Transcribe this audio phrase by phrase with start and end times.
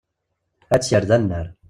[0.73, 1.47] Ad tt-yerr d annar.